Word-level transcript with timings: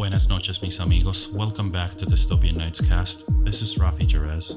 Buenas 0.00 0.30
noches, 0.30 0.62
mis 0.62 0.78
amigos. 0.78 1.30
Welcome 1.30 1.70
back 1.70 1.94
to 1.96 2.06
Dystopian 2.06 2.56
Nights 2.56 2.80
cast. 2.80 3.22
This 3.44 3.60
is 3.60 3.74
Rafi 3.74 4.06
Jerez. 4.06 4.56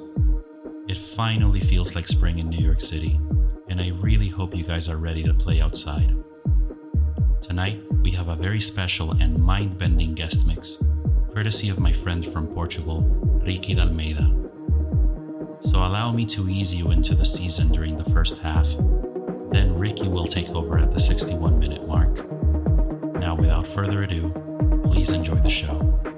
It 0.88 0.98
finally 0.98 1.60
feels 1.60 1.98
like 1.98 2.08
spring 2.08 2.40
in 2.40 2.50
New 2.50 2.64
York 2.66 2.80
City, 2.80 3.20
and 3.68 3.82
I 3.82 3.90
really 3.90 4.30
hope 4.30 4.56
you 4.56 4.64
guys 4.64 4.88
are 4.88 4.96
ready 4.96 5.22
to 5.24 5.34
play 5.34 5.60
outside. 5.60 6.16
Tonight, 7.42 7.84
we 8.04 8.12
have 8.12 8.30
a 8.30 8.38
very 8.38 8.62
special 8.62 9.12
and 9.12 9.38
mind 9.38 9.78
bending 9.78 10.14
guest 10.14 10.48
mix, 10.48 10.78
courtesy 11.34 11.68
of 11.68 11.78
my 11.78 11.92
friend 11.92 12.26
from 12.26 12.48
Portugal, 12.48 13.02
Ricky 13.46 13.76
Dalmeida. 13.76 14.30
So 15.68 15.80
allow 15.80 16.14
me 16.14 16.26
to 16.28 16.50
ease 16.50 16.74
you 16.74 16.90
into 16.92 17.16
the 17.16 17.26
season 17.26 17.68
during 17.68 17.98
the 17.98 18.10
first 18.12 18.42
half. 18.42 18.78
Then 19.52 19.78
Ricky 19.78 20.08
will 20.08 20.26
take 20.26 20.52
over 20.52 20.78
at 20.78 20.92
the 20.92 21.02
61 21.02 21.60
minute 21.60 21.86
mark. 21.86 22.30
Now, 23.20 23.36
without 23.36 23.68
further 23.68 24.04
ado, 24.04 24.43
please 24.94 25.12
enjoy 25.12 25.34
the 25.38 25.50
show. 25.50 26.13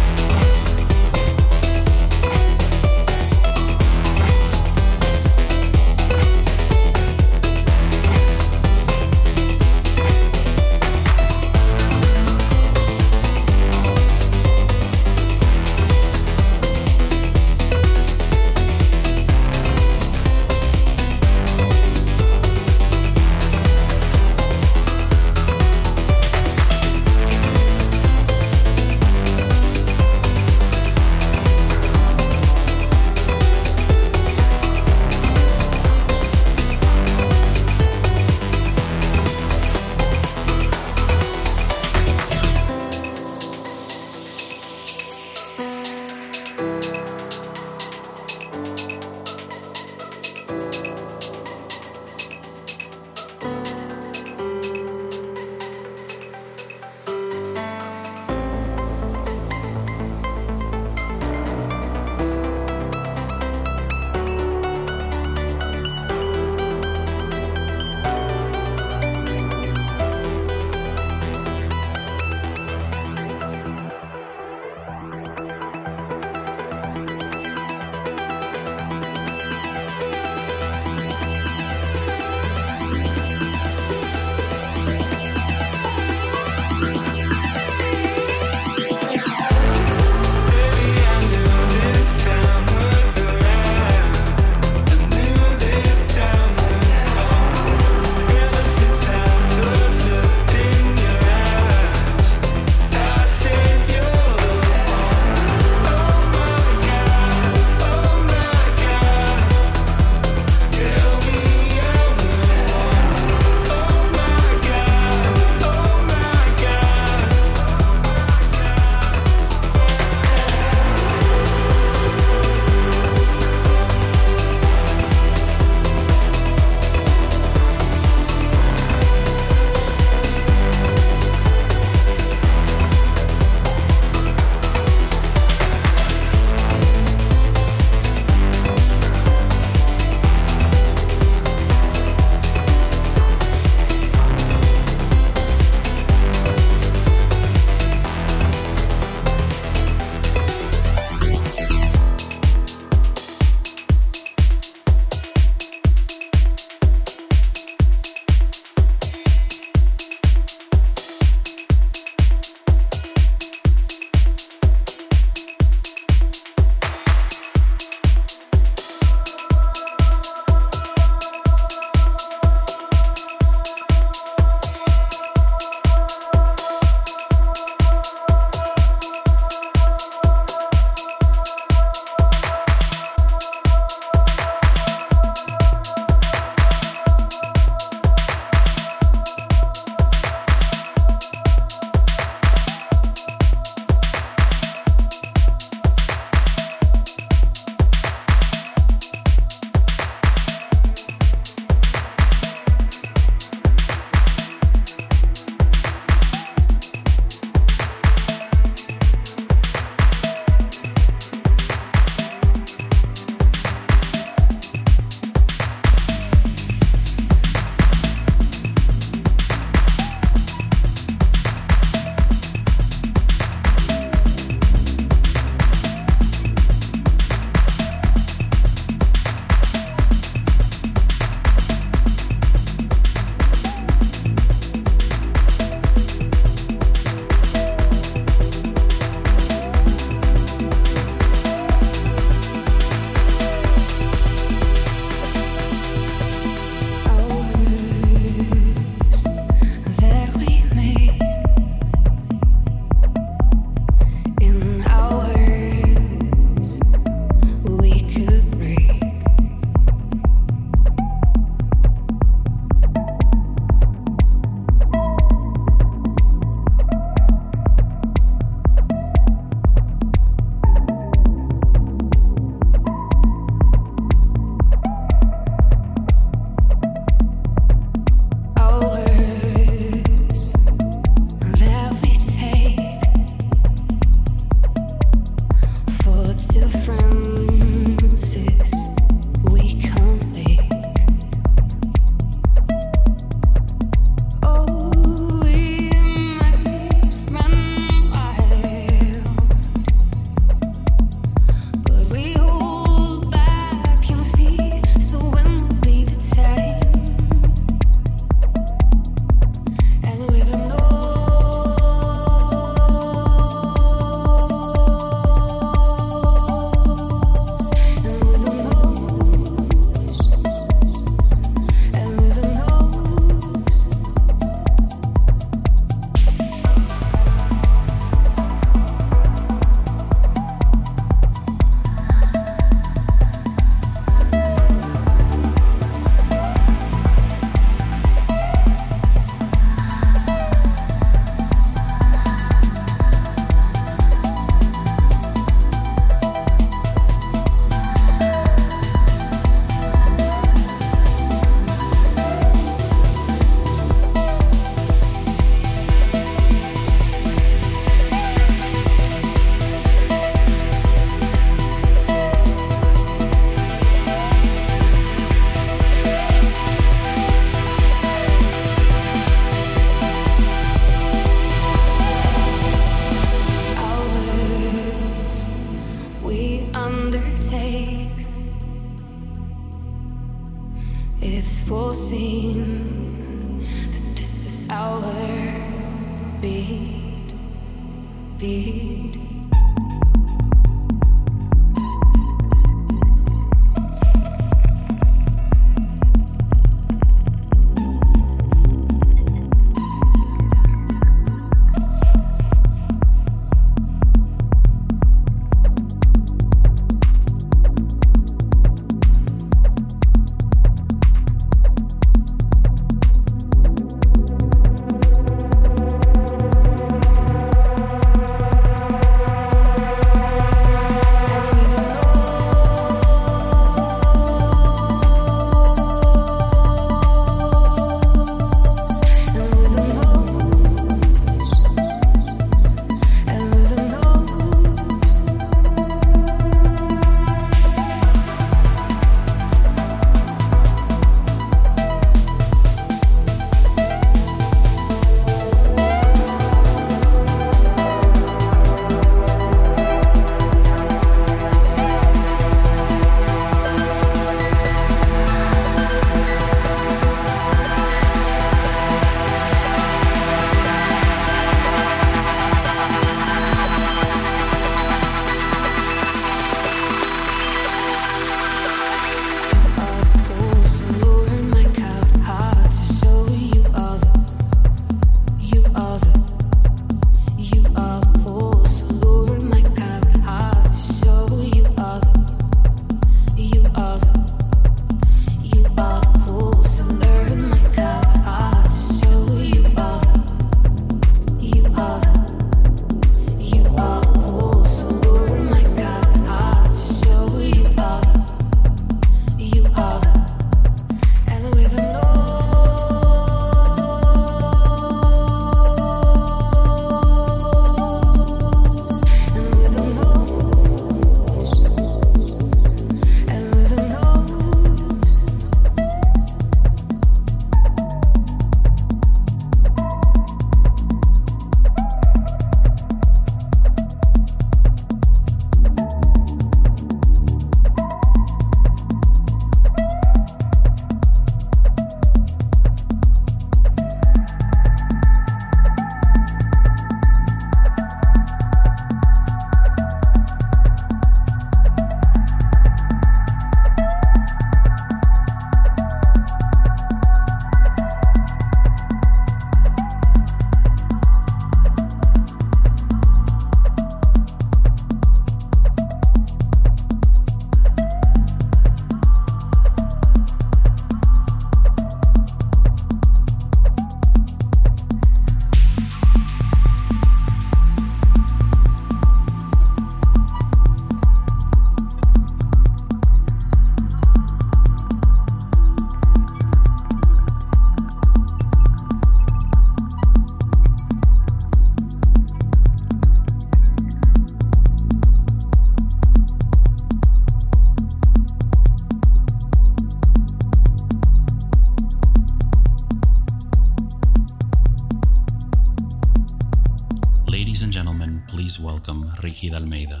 Almeida. 599.55 600.00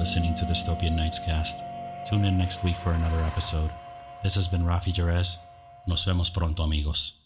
Ricky 0.00 0.34
to 0.34 0.44
Dystopian 0.44 0.96
Nights 0.96 1.18
cast. 1.18 1.62
Tune 2.06 2.24
in 2.24 2.36
next 2.36 2.64
week 2.64 2.76
for 2.76 2.92
another 2.92 3.20
episode. 3.20 3.70
This 4.22 4.34
has 4.34 4.48
been 4.48 4.64
Rafi 4.64 4.92
Jerez. 4.92 5.38
Nos 5.86 6.04
vemos 6.04 6.30
pronto, 6.30 6.64
amigos. 6.64 7.23